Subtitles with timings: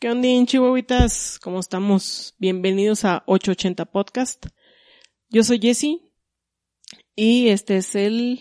[0.00, 1.38] ¿Qué onda, chihuahuitas?
[1.40, 2.34] ¿Cómo estamos?
[2.38, 4.46] Bienvenidos a 880 Podcast.
[5.28, 6.00] Yo soy Jessie
[7.14, 8.40] y este es el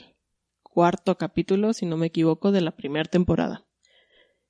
[0.63, 3.67] cuarto capítulo, si no me equivoco, de la primera temporada.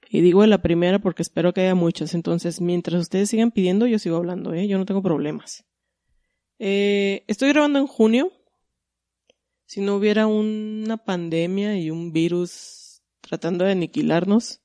[0.07, 2.13] Y digo la primera porque espero que haya muchas.
[2.13, 4.67] Entonces, mientras ustedes sigan pidiendo, yo sigo hablando, ¿eh?
[4.67, 5.65] Yo no tengo problemas.
[6.59, 8.31] Eh, estoy grabando en junio.
[9.65, 14.61] Si no hubiera una pandemia y un virus tratando de aniquilarnos,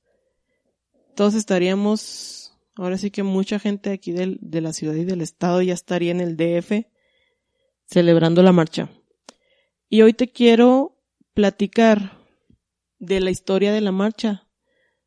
[1.15, 2.44] todos estaríamos,
[2.75, 6.11] ahora sí que mucha gente aquí del, de la ciudad y del estado ya estaría
[6.11, 6.85] en el DF
[7.85, 8.89] celebrando la marcha.
[9.89, 11.01] Y hoy te quiero
[11.33, 12.17] platicar
[12.99, 14.47] de la historia de la marcha.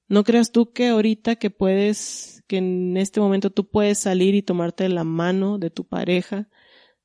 [0.06, 4.42] No creas tú que ahorita que puedes, que en este momento tú puedes salir y
[4.42, 6.48] tomarte la mano de tu pareja,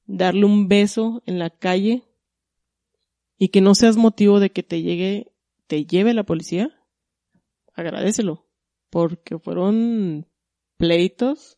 [0.06, 2.04] darle un beso en la calle
[3.38, 5.34] y que no seas motivo de que te llegue,
[5.68, 6.70] te lleve la policía.
[7.74, 8.48] Agradecelo
[8.90, 10.28] porque fueron
[10.84, 11.58] pleitos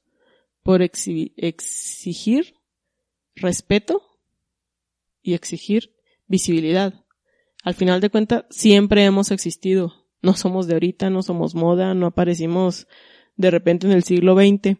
[0.61, 2.53] por exigir
[3.33, 4.03] respeto
[5.23, 5.95] y exigir
[6.27, 6.93] visibilidad.
[7.63, 10.05] Al final de cuentas, siempre hemos existido.
[10.21, 12.87] No somos de ahorita, no somos moda, no aparecimos
[13.35, 14.77] de repente en el siglo XX.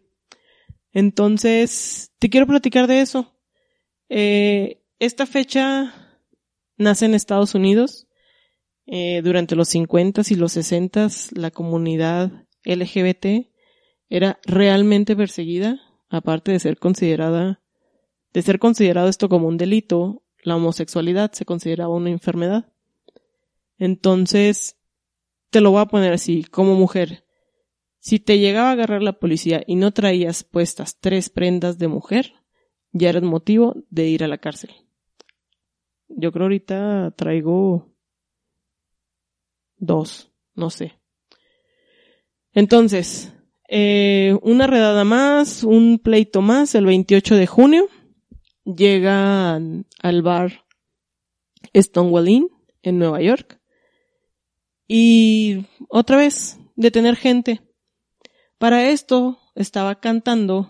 [0.92, 3.36] Entonces, te quiero platicar de eso.
[4.10, 6.22] Eh, esta fecha
[6.78, 8.08] nace en Estados Unidos.
[8.86, 13.55] Eh, durante los 50 y los 60 la comunidad LGBT
[14.10, 17.62] era realmente perseguida, aparte de ser considerada,
[18.34, 22.72] de ser considerado esto como un delito, la homosexualidad se consideraba una enfermedad.
[23.78, 24.78] Entonces,
[25.50, 27.26] te lo voy a poner así, como mujer.
[28.00, 32.34] Si te llegaba a agarrar la policía y no traías puestas tres prendas de mujer,
[32.92, 34.72] ya eres motivo de ir a la cárcel.
[36.08, 37.92] Yo creo ahorita traigo
[39.78, 41.00] dos, no sé.
[42.54, 43.35] Entonces,
[43.68, 47.88] eh, una redada más, un pleito más, el 28 de junio,
[48.64, 50.66] llega al bar
[51.76, 52.50] Stonewall Inn
[52.84, 53.60] en Nueva York
[54.88, 57.62] y otra vez detener gente.
[58.58, 60.70] Para esto estaba cantando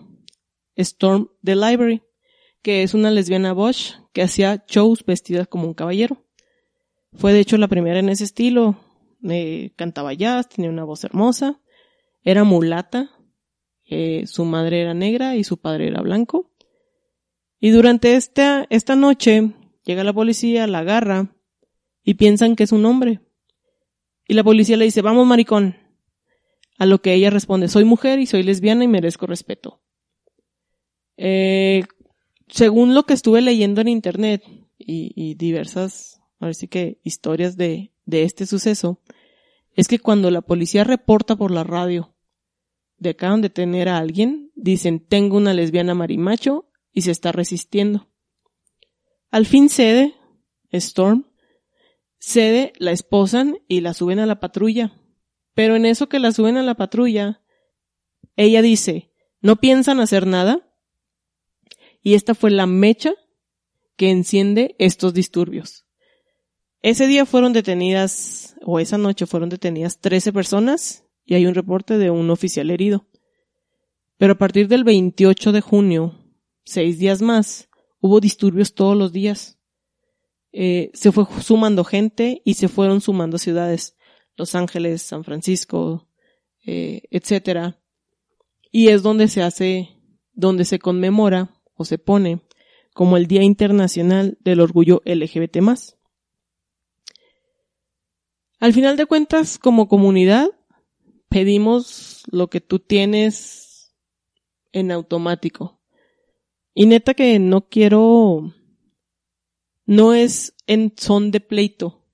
[0.74, 2.02] Storm the Library,
[2.62, 6.24] que es una lesbiana Bosch que hacía shows vestida como un caballero.
[7.12, 8.76] Fue de hecho la primera en ese estilo.
[9.28, 11.60] Eh, cantaba jazz, tenía una voz hermosa
[12.26, 13.12] era mulata,
[13.84, 16.50] eh, su madre era negra y su padre era blanco.
[17.60, 19.52] Y durante esta, esta noche
[19.84, 21.36] llega la policía, la agarra
[22.02, 23.20] y piensan que es un hombre.
[24.26, 25.76] Y la policía le dice, vamos maricón.
[26.78, 29.80] A lo que ella responde, soy mujer y soy lesbiana y merezco respeto.
[31.16, 31.84] Eh,
[32.48, 34.42] según lo que estuve leyendo en internet
[34.78, 36.20] y, diversas,
[36.68, 39.00] que historias de, de este suceso,
[39.76, 42.15] es que cuando la policía reporta por la radio
[42.98, 48.08] de acaban de tener a alguien, dicen tengo una lesbiana marimacho y se está resistiendo.
[49.30, 50.14] Al fin cede,
[50.72, 51.26] Storm,
[52.18, 54.98] cede, la esposan y la suben a la patrulla.
[55.54, 57.42] Pero en eso que la suben a la patrulla,
[58.36, 60.70] ella dice, ¿no piensan hacer nada?
[62.02, 63.14] Y esta fue la mecha
[63.96, 65.86] que enciende estos disturbios.
[66.82, 71.98] Ese día fueron detenidas, o esa noche fueron detenidas 13 personas y hay un reporte
[71.98, 73.06] de un oficial herido.
[74.16, 76.14] Pero a partir del 28 de junio,
[76.64, 77.68] seis días más,
[78.00, 79.58] hubo disturbios todos los días.
[80.52, 83.96] Eh, se fue sumando gente y se fueron sumando ciudades,
[84.36, 86.08] Los Ángeles, San Francisco,
[86.64, 87.78] eh, etcétera.
[88.70, 89.90] Y es donde se hace,
[90.32, 92.40] donde se conmemora o se pone
[92.94, 95.58] como el Día Internacional del Orgullo LGBT+.
[98.58, 100.55] Al final de cuentas, como comunidad,
[101.36, 103.94] pedimos lo que tú tienes
[104.72, 105.82] en automático.
[106.72, 108.54] Y neta que no quiero,
[109.84, 112.06] no es en son de pleito.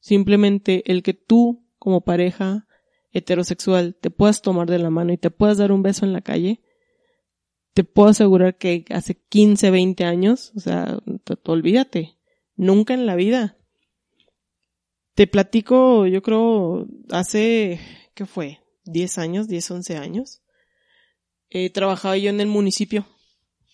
[0.00, 2.66] Simplemente el que tú, como pareja
[3.12, 6.22] heterosexual, te puedas tomar de la mano y te puedas dar un beso en la
[6.22, 6.60] calle,
[7.72, 10.98] te puedo asegurar que hace 15, 20 años, o sea,
[11.44, 12.18] olvídate,
[12.56, 13.58] nunca en la vida.
[15.14, 17.78] Te platico, yo creo, hace
[18.16, 18.60] ¿qué fue?
[18.86, 20.42] 10 años, 10, 11 años.
[21.50, 23.06] Eh, trabajaba yo en el municipio.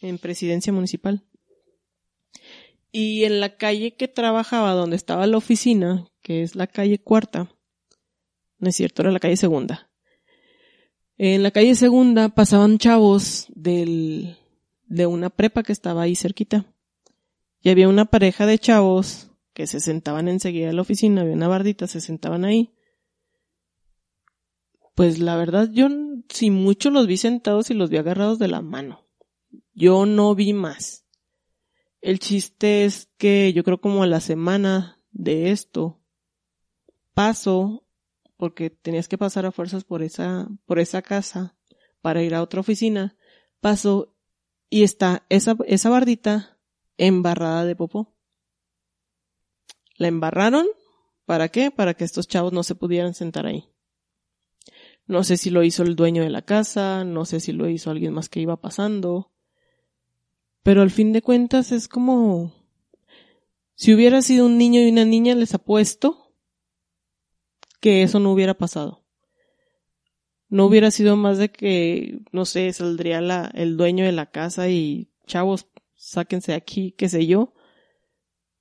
[0.03, 1.25] en presidencia municipal.
[2.91, 7.55] Y en la calle que trabajaba, donde estaba la oficina, que es la calle cuarta,
[8.59, 9.91] no es cierto, era la calle segunda.
[11.17, 14.37] En la calle segunda pasaban chavos del,
[14.87, 16.67] de una prepa que estaba ahí cerquita.
[17.61, 21.47] Y había una pareja de chavos que se sentaban enseguida en la oficina, había una
[21.47, 22.75] bardita, se sentaban ahí.
[24.95, 25.89] Pues la verdad, yo
[26.29, 29.07] si mucho los vi sentados y los vi agarrados de la mano.
[29.75, 31.07] Yo no vi más.
[32.01, 36.01] El chiste es que yo creo como a la semana de esto
[37.15, 37.87] paso
[38.37, 41.57] porque tenías que pasar a fuerzas por esa por esa casa
[42.01, 43.17] para ir a otra oficina.
[43.61, 44.17] Paso
[44.69, 46.59] y está esa esa bardita
[46.97, 48.15] embarrada de popó.
[49.97, 50.67] La embarraron
[51.25, 51.71] ¿para qué?
[51.71, 53.72] Para que estos chavos no se pudieran sentar ahí.
[55.07, 57.91] No sé si lo hizo el dueño de la casa, no sé si lo hizo
[57.91, 59.33] alguien más que iba pasando.
[60.63, 62.53] Pero al fin de cuentas es como
[63.75, 66.33] si hubiera sido un niño y una niña les apuesto
[67.81, 69.05] que eso no hubiera pasado.
[70.49, 75.11] No hubiera sido más de que, no sé, saldría el dueño de la casa y
[75.27, 75.67] chavos,
[75.97, 77.55] sáquense aquí, qué sé yo.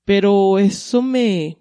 [0.06, 1.60] Pero eso me,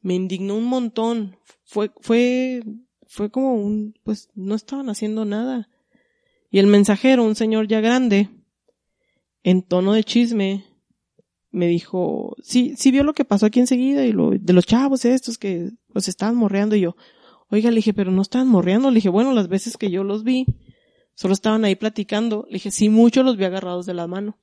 [0.00, 1.38] me indignó un montón.
[1.64, 2.62] Fue, fue,
[3.10, 5.68] fue como un, pues no estaban haciendo nada.
[6.48, 8.28] Y el mensajero, un señor ya grande,
[9.42, 10.64] en tono de chisme,
[11.50, 15.04] me dijo, sí, sí vio lo que pasó aquí enseguida y lo, de los chavos
[15.04, 16.96] estos que pues estaban morreando y yo,
[17.48, 20.22] oiga, le dije, pero no estaban morreando, le dije, bueno, las veces que yo los
[20.22, 20.46] vi,
[21.14, 24.38] solo estaban ahí platicando, le dije, sí, mucho los vi agarrados de la mano.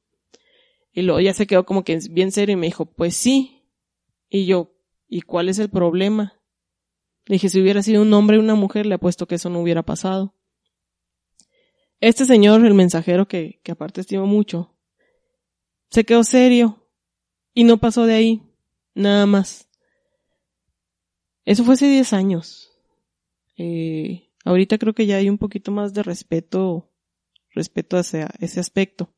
[0.91, 3.63] Y luego ya se quedó como que bien serio y me dijo, pues sí.
[4.29, 4.75] Y yo,
[5.07, 6.36] ¿y cuál es el problema?
[7.27, 9.59] Le dije, si hubiera sido un hombre y una mujer, le apuesto que eso no
[9.59, 10.33] hubiera pasado.
[11.99, 14.73] Este señor, el mensajero que, que aparte estimo mucho,
[15.89, 16.87] se quedó serio
[17.53, 18.41] y no pasó de ahí,
[18.95, 19.67] nada más.
[21.43, 22.71] Eso fue hace 10 años.
[23.57, 26.89] Eh, ahorita creo que ya hay un poquito más de respeto,
[27.51, 29.09] respeto hacia ese aspecto.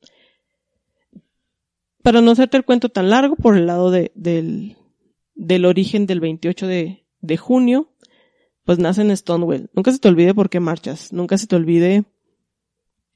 [2.02, 4.78] Para no hacerte el cuento tan largo, por el lado de, del,
[5.36, 7.90] del origen del 28 de, de junio,
[8.64, 9.70] pues nace en Stonewall.
[9.74, 12.06] Nunca se te olvide por qué marchas, nunca se te olvide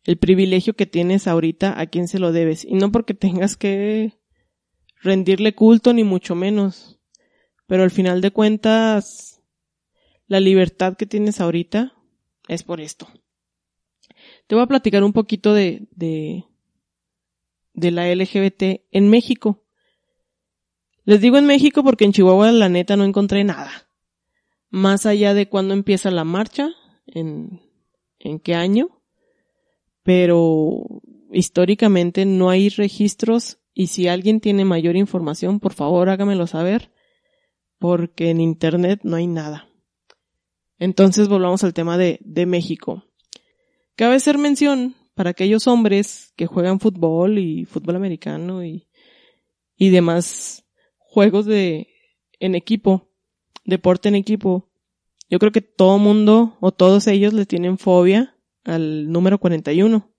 [0.03, 2.65] el privilegio que tienes ahorita a quién se lo debes.
[2.65, 4.13] Y no porque tengas que
[5.01, 7.00] rendirle culto ni mucho menos.
[7.67, 9.41] Pero al final de cuentas,
[10.27, 11.94] la libertad que tienes ahorita
[12.47, 13.07] es por esto.
[14.47, 16.45] Te voy a platicar un poquito de, de,
[17.73, 19.63] de la LGBT en México.
[21.06, 23.71] Les digo en México porque en Chihuahua la neta no encontré nada.
[24.73, 26.71] Más allá de cuándo empieza la marcha,
[27.05, 27.61] en,
[28.17, 29.03] en qué año,
[30.01, 30.83] pero
[31.31, 36.91] históricamente no hay registros y si alguien tiene mayor información, por favor hágamelo saber,
[37.77, 39.69] porque en Internet no hay nada.
[40.79, 43.03] Entonces volvamos al tema de, de México.
[43.95, 48.87] Cabe hacer mención para aquellos hombres que juegan fútbol y fútbol americano y,
[49.75, 50.65] y demás
[50.97, 51.89] juegos de,
[52.39, 53.12] en equipo,
[53.65, 54.69] deporte en equipo.
[55.30, 60.13] Yo creo que todo mundo o todos ellos le tienen fobia al número 41.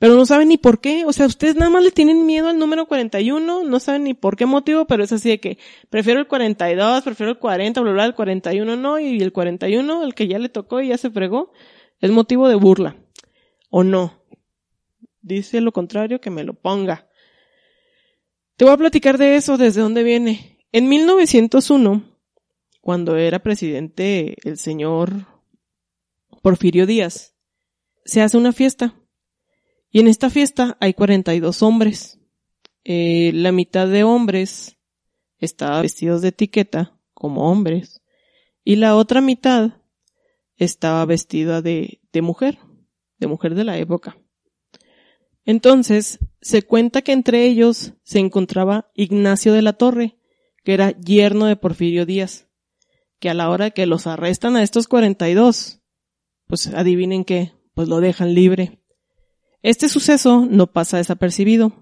[0.00, 2.58] Pero no saben ni por qué, o sea, ustedes nada más le tienen miedo al
[2.58, 5.58] número 41, no saben ni por qué motivo, pero es así de que
[5.90, 10.14] prefiero el 42, prefiero el 40, bla, bla, el 41 no, y el 41, el
[10.14, 11.52] que ya le tocó y ya se fregó,
[12.00, 12.96] es motivo de burla.
[13.68, 14.24] ¿O no?
[15.20, 17.06] Dice lo contrario, que me lo ponga.
[18.56, 20.64] Te voy a platicar de eso, desde dónde viene.
[20.72, 22.09] En 1901,
[22.80, 25.26] cuando era presidente el señor
[26.42, 27.34] Porfirio Díaz,
[28.04, 28.94] se hace una fiesta
[29.90, 32.18] y en esta fiesta hay 42 hombres.
[32.84, 34.78] Eh, la mitad de hombres
[35.38, 38.02] estaban vestidos de etiqueta como hombres
[38.64, 39.82] y la otra mitad
[40.56, 42.58] estaba vestida de, de mujer,
[43.18, 44.18] de mujer de la época.
[45.44, 50.18] Entonces, se cuenta que entre ellos se encontraba Ignacio de la Torre,
[50.64, 52.49] que era yerno de Porfirio Díaz,
[53.20, 55.80] que a la hora que los arrestan a estos 42,
[56.46, 58.82] pues adivinen qué, pues lo dejan libre.
[59.62, 61.72] Este suceso no pasa desapercibido,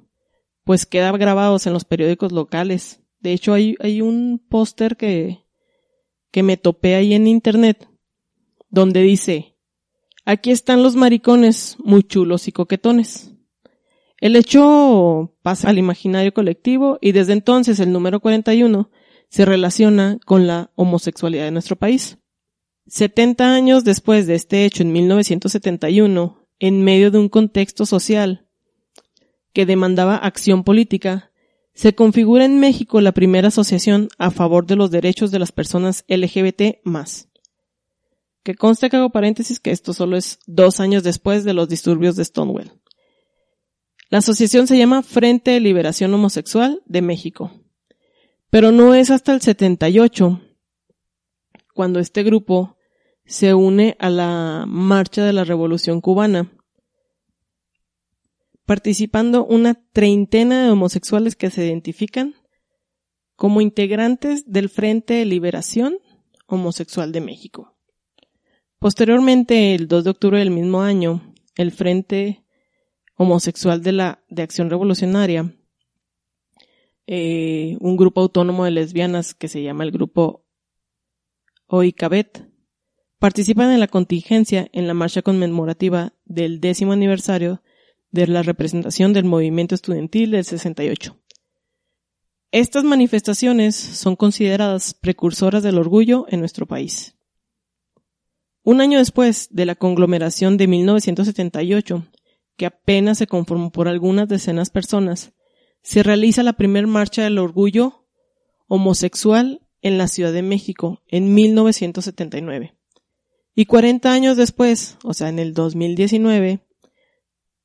[0.65, 3.01] pues queda grabado en los periódicos locales.
[3.21, 5.45] De hecho, hay, hay un póster que,
[6.33, 7.89] que me topé ahí en internet,
[8.69, 9.57] donde dice,
[10.25, 13.33] aquí están los maricones muy chulos y coquetones.
[14.21, 18.91] El hecho pasa al imaginario colectivo y desde entonces el número 41
[19.29, 22.19] se relaciona con la homosexualidad de nuestro país.
[22.87, 28.49] 70 años después de este hecho en 1971, en medio de un contexto social
[29.53, 31.31] que demandaba acción política,
[31.75, 36.05] se configura en México la primera asociación a favor de los derechos de las personas
[36.09, 36.81] LGBT
[38.43, 42.17] Que conste que hago paréntesis que esto solo es dos años después de los disturbios
[42.17, 42.73] de Stonewall.
[44.11, 47.53] La asociación se llama Frente de Liberación Homosexual de México.
[48.51, 50.41] Pero no es hasta el 78
[51.75, 52.77] cuando este grupo
[53.27, 56.51] se une a la marcha de la Revolución Cubana,
[58.65, 62.35] participando una treintena de homosexuales que se identifican
[63.37, 65.99] como integrantes del Frente de Liberación
[66.47, 67.77] Homosexual de México.
[68.79, 72.45] Posteriormente, el 2 de octubre del mismo año, el Frente
[73.15, 75.55] Homosexual de la de Acción Revolucionaria,
[77.11, 80.45] eh, un grupo autónomo de lesbianas que se llama el grupo
[81.67, 82.47] OICABET,
[83.19, 87.63] participan en la contingencia en la marcha conmemorativa del décimo aniversario
[88.11, 91.19] de la representación del movimiento estudiantil del 68.
[92.53, 97.17] Estas manifestaciones son consideradas precursoras del orgullo en nuestro país.
[98.65, 102.07] Un año después de la conglomeración de 1978,
[102.59, 105.33] que apenas se conformó por algunas decenas de personas,
[105.83, 108.05] se realiza la primera marcha del orgullo
[108.67, 112.75] homosexual en la Ciudad de México en 1979.
[113.55, 116.61] Y 40 años después, o sea, en el 2019,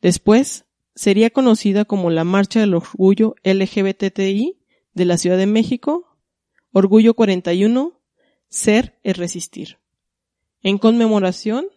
[0.01, 0.65] después
[0.95, 4.59] sería conocida como la Marcha del Orgullo LGBTI
[4.93, 6.17] de la Ciudad de México,
[6.71, 7.99] Orgullo 41,
[8.49, 9.77] Ser es Resistir,
[10.61, 11.67] en conmemoración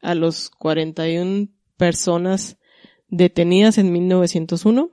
[0.00, 2.58] a los 41 personas
[3.08, 4.90] detenidas en 1901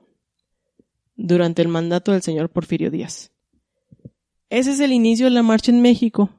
[1.26, 3.30] durante el mandato del señor Porfirio Díaz.
[4.50, 6.30] Ese es el inicio de la marcha en México,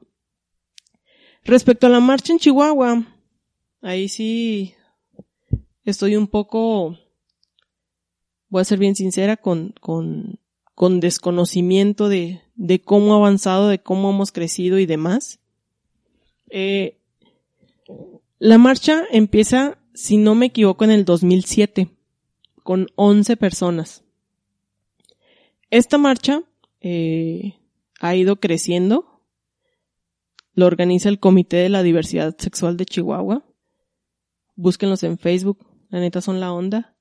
[1.44, 3.06] Respecto a la marcha en Chihuahua,
[3.82, 4.74] ahí sí
[5.84, 6.96] estoy un poco,
[8.48, 10.38] voy a ser bien sincera, con, con,
[10.74, 15.38] con desconocimiento de, de cómo ha avanzado, de cómo hemos crecido y demás.
[16.48, 16.96] Eh,
[18.38, 21.90] la marcha empieza, si no me equivoco, en el 2007,
[22.62, 24.03] con 11 personas.
[25.74, 26.44] Esta marcha
[26.80, 27.58] eh,
[27.98, 29.26] ha ido creciendo
[30.52, 33.44] lo organiza el Comité de la Diversidad Sexual de Chihuahua.
[34.54, 36.96] Búsquenlos en Facebook, la neta son la onda.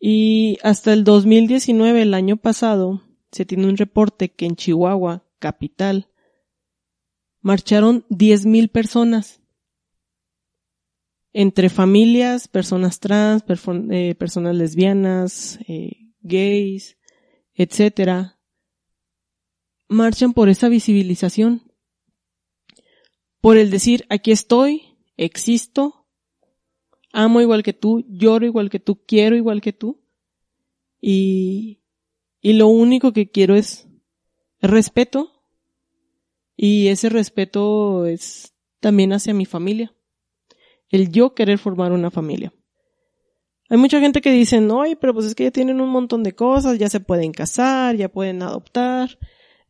[0.00, 6.08] Y hasta el 2019, el año pasado, se tiene un reporte que en Chihuahua, capital,
[7.42, 9.40] marcharon 10.000 personas.
[11.32, 13.44] Entre familias, personas trans,
[13.92, 16.97] eh, personas lesbianas, eh, gays,
[17.58, 18.38] etcétera,
[19.88, 21.68] marchan por esa visibilización
[23.40, 26.06] por el decir, aquí estoy, existo,
[27.12, 30.02] amo igual que tú, lloro igual que tú, quiero igual que tú,
[31.00, 31.80] y,
[32.40, 33.88] y lo único que quiero es
[34.60, 35.44] respeto,
[36.56, 39.94] y ese respeto es también hacia mi familia,
[40.88, 42.52] el yo querer formar una familia.
[43.68, 46.34] Hay mucha gente que dice, no, pero pues es que ya tienen un montón de
[46.34, 49.18] cosas, ya se pueden casar, ya pueden adoptar,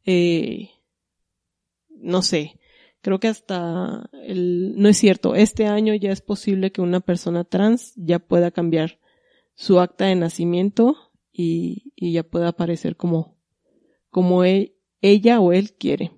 [0.04, 0.70] eh,
[1.90, 2.58] no sé,
[3.00, 7.44] Creo que hasta el, no es cierto, este año ya es posible que una persona
[7.44, 8.98] trans ya pueda cambiar
[9.54, 10.96] su acta de nacimiento
[11.32, 13.36] y, y ya pueda aparecer como,
[14.10, 16.12] como e, ella o él quiere.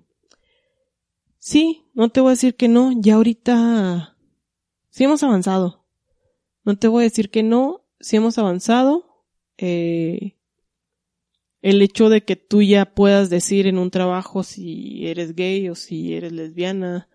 [1.37, 4.17] Sí, no te voy a decir que no, ya ahorita
[4.89, 5.80] sí hemos avanzado.
[6.63, 9.25] No te voy a decir que no, sí hemos avanzado.
[9.57, 10.37] Eh,
[11.61, 15.75] el hecho de que tú ya puedas decir en un trabajo si eres gay o
[15.75, 17.07] si eres lesbiana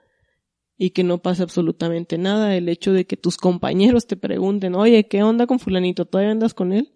[0.78, 5.08] y que no pase absolutamente nada, el hecho de que tus compañeros te pregunten, oye,
[5.08, 6.04] ¿qué onda con fulanito?
[6.04, 6.92] ¿Todavía andas con él?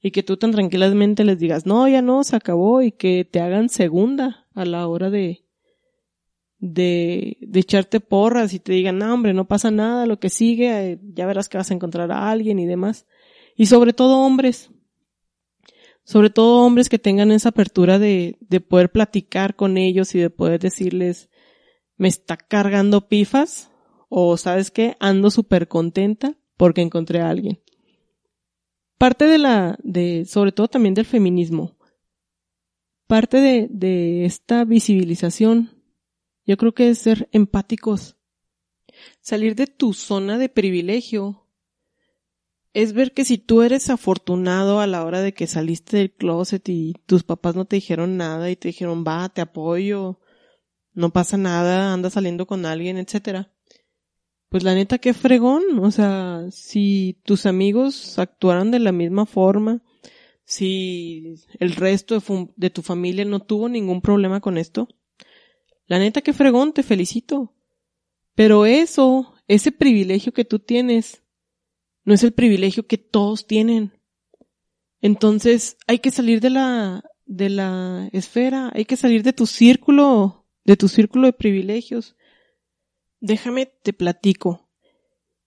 [0.00, 3.40] Y que tú tan tranquilamente les digas, no, ya no, se acabó y que te
[3.40, 5.47] hagan segunda a la hora de,
[6.58, 10.92] de, de echarte porras y te digan, no, hombre, no pasa nada, lo que sigue,
[10.92, 13.06] eh, ya verás que vas a encontrar a alguien y demás.
[13.56, 14.70] Y sobre todo hombres,
[16.04, 20.30] sobre todo hombres que tengan esa apertura de, de poder platicar con ellos y de
[20.30, 21.28] poder decirles,
[21.96, 23.70] me está cargando pifas,
[24.08, 27.60] o sabes qué, ando súper contenta porque encontré a alguien.
[28.96, 31.76] Parte de la, de, sobre todo también del feminismo,
[33.06, 35.77] parte de, de esta visibilización,
[36.48, 38.16] yo creo que es ser empáticos.
[39.20, 41.46] Salir de tu zona de privilegio
[42.72, 46.66] es ver que si tú eres afortunado a la hora de que saliste del closet
[46.70, 50.20] y tus papás no te dijeron nada y te dijeron, va, te apoyo,
[50.94, 53.52] no pasa nada, anda saliendo con alguien, etcétera.
[54.48, 59.82] pues la neta qué fregón, o sea, si tus amigos actuaran de la misma forma,
[60.44, 64.88] si el resto de, de, tu familia no tuvo ningún problema con esto,
[65.88, 67.54] la neta qué fregón, te felicito.
[68.34, 71.24] Pero eso, ese privilegio que tú tienes,
[72.04, 73.92] no es el privilegio que todos tienen.
[75.00, 80.46] Entonces, hay que salir de la, de la esfera, hay que salir de tu círculo,
[80.64, 82.16] de tu círculo de privilegios.
[83.20, 84.68] Déjame te platico.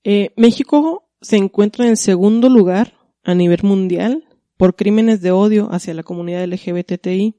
[0.03, 5.93] Eh, México se encuentra en segundo lugar a nivel mundial por crímenes de odio hacia
[5.93, 7.35] la comunidad LGBTI,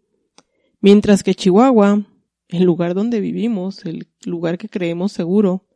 [0.81, 2.07] mientras que Chihuahua,
[2.53, 5.67] el lugar donde vivimos, el lugar que creemos seguro,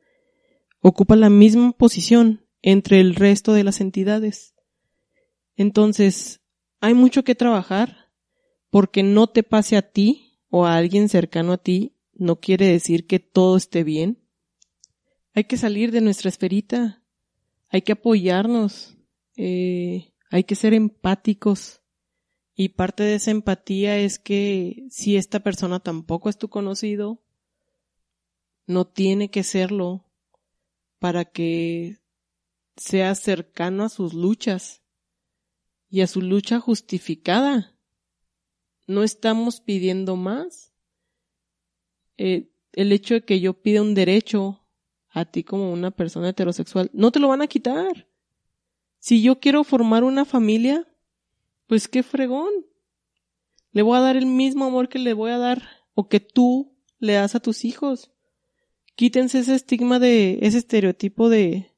[0.80, 4.54] ocupa la misma posición entre el resto de las entidades.
[5.56, 6.40] Entonces,
[6.80, 8.10] hay mucho que trabajar
[8.70, 13.06] porque no te pase a ti o a alguien cercano a ti no quiere decir
[13.06, 14.18] que todo esté bien.
[15.34, 17.02] Hay que salir de nuestra esferita,
[17.68, 18.96] hay que apoyarnos,
[19.36, 21.82] eh, hay que ser empáticos.
[22.58, 27.22] Y parte de esa empatía es que si esta persona tampoco es tu conocido,
[28.66, 30.06] no tiene que serlo
[30.98, 31.98] para que
[32.74, 34.82] seas cercano a sus luchas
[35.90, 37.78] y a su lucha justificada.
[38.86, 40.72] No estamos pidiendo más.
[42.16, 44.66] Eh, el hecho de que yo pida un derecho
[45.10, 48.08] a ti como una persona heterosexual, no te lo van a quitar.
[48.98, 50.86] Si yo quiero formar una familia,
[51.66, 52.50] pues qué fregón.
[53.72, 55.62] Le voy a dar el mismo amor que le voy a dar
[55.94, 58.12] o que tú le das a tus hijos.
[58.94, 61.72] Quítense ese estigma de ese estereotipo de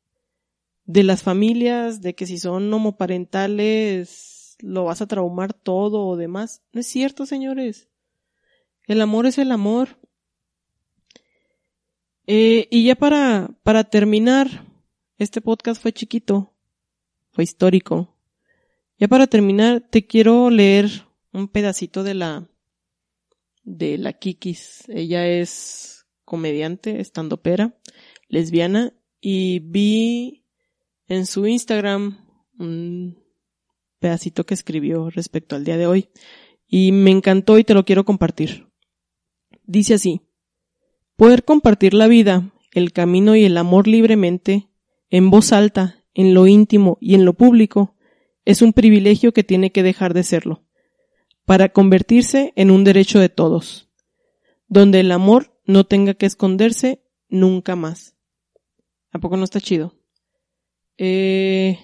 [0.85, 6.63] de las familias, de que si son homoparentales lo vas a traumar todo o demás.
[6.73, 7.89] No es cierto, señores.
[8.87, 9.99] El amor es el amor.
[12.27, 14.65] Eh, y ya para, para terminar,
[15.19, 16.55] este podcast fue chiquito,
[17.33, 18.18] fue histórico.
[19.01, 22.49] Ya para terminar, te quiero leer un pedacito de la,
[23.63, 24.89] de la Kikis.
[24.89, 27.79] Ella es comediante, estandopera,
[28.27, 30.45] lesbiana, y vi
[31.07, 32.19] en su Instagram
[32.59, 33.23] un
[34.01, 36.09] pedacito que escribió respecto al día de hoy
[36.67, 38.67] y me encantó y te lo quiero compartir.
[39.63, 40.23] Dice así,
[41.15, 44.69] poder compartir la vida, el camino y el amor libremente,
[45.09, 47.95] en voz alta, en lo íntimo y en lo público,
[48.49, 50.65] es un privilegio que tiene que dejar de serlo,
[51.45, 53.91] para convertirse en un derecho de todos,
[54.69, 58.17] donde el amor no tenga que esconderse nunca más.
[59.13, 60.01] ¿A poco no está chido?
[60.97, 61.79] Eh,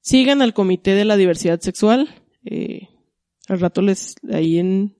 [0.00, 2.08] sigan al Comité de la Diversidad Sexual.
[2.44, 2.88] Eh,
[3.46, 4.98] al rato les, ahí en,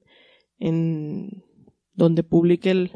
[0.60, 1.44] en
[1.94, 2.92] donde publique el,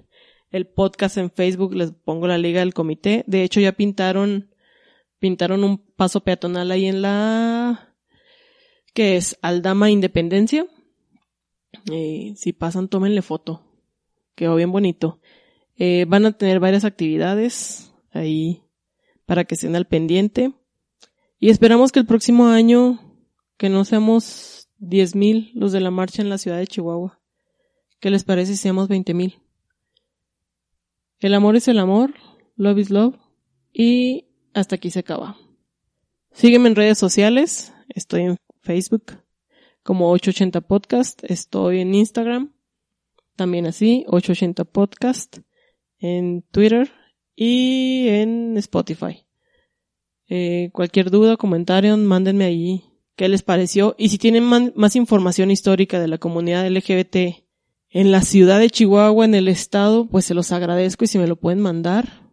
[0.52, 3.24] el podcast en Facebook les pongo la liga del comité.
[3.26, 4.53] De hecho ya pintaron,
[5.24, 7.96] pintaron un paso peatonal ahí en la,
[8.92, 10.66] que es Aldama Independencia.
[11.90, 13.62] Eh, si pasan, tómenle foto.
[14.34, 15.22] Quedó bien bonito.
[15.76, 18.64] Eh, van a tener varias actividades ahí
[19.24, 20.52] para que estén al pendiente.
[21.38, 23.00] Y esperamos que el próximo año,
[23.56, 27.18] que no seamos 10.000 los de la marcha en la ciudad de Chihuahua.
[27.98, 29.40] ¿Qué les parece si seamos 20.000?
[31.20, 32.12] El amor es el amor,
[32.56, 33.16] love is love,
[33.72, 34.23] y
[34.54, 35.36] hasta aquí se acaba.
[36.32, 39.18] Sígueme en redes sociales, estoy en Facebook
[39.82, 42.54] como 880 Podcast, estoy en Instagram,
[43.36, 45.38] también así, 880 Podcast,
[45.98, 46.90] en Twitter
[47.36, 49.26] y en Spotify.
[50.28, 52.84] Eh, cualquier duda comentario, mándenme ahí
[53.16, 53.94] qué les pareció.
[53.98, 57.44] Y si tienen más información histórica de la comunidad LGBT
[57.90, 61.28] en la ciudad de Chihuahua, en el estado, pues se los agradezco y si me
[61.28, 62.23] lo pueden mandar,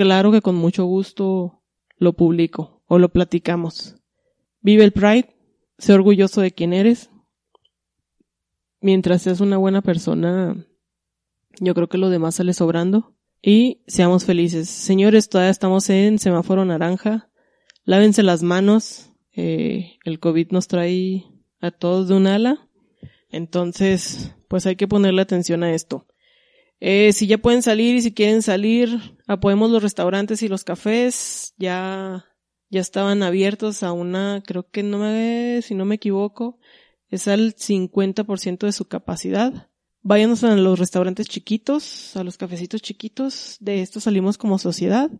[0.00, 1.62] claro que con mucho gusto
[1.98, 3.96] lo publico o lo platicamos.
[4.62, 5.36] Vive el Pride,
[5.76, 7.10] sé orgulloso de quién eres.
[8.80, 10.66] Mientras seas una buena persona,
[11.60, 14.70] yo creo que lo demás sale sobrando y seamos felices.
[14.70, 17.28] Señores, todavía estamos en semáforo naranja.
[17.84, 19.10] Lávense las manos.
[19.32, 21.26] Eh, el COVID nos trae
[21.60, 22.70] a todos de un ala.
[23.28, 26.06] Entonces, pues hay que ponerle atención a esto.
[26.80, 31.54] Eh, si ya pueden salir y si quieren salir, apoyemos los restaurantes y los cafés.
[31.58, 32.26] Ya,
[32.70, 36.58] ya estaban abiertos a una, creo que no me, si no me equivoco,
[37.08, 39.68] es al 50% de su capacidad.
[40.02, 43.58] Váyanos a los restaurantes chiquitos, a los cafecitos chiquitos.
[43.60, 45.10] De esto salimos como sociedad.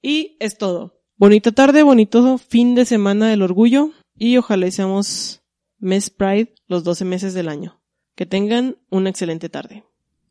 [0.00, 1.02] Y es todo.
[1.16, 3.90] Bonita tarde, bonito fin de semana del orgullo.
[4.14, 5.42] Y ojalá seamos
[5.78, 7.82] mes Pride los 12 meses del año.
[8.14, 9.84] Que tengan una excelente tarde.